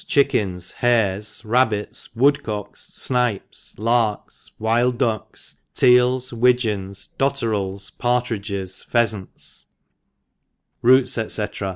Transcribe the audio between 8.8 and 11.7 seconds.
Pheafants R O T S, Sec.